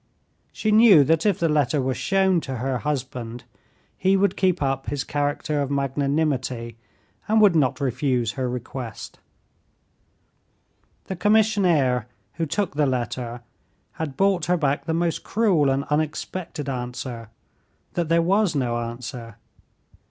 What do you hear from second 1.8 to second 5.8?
shown to her husband, he would keep up his character of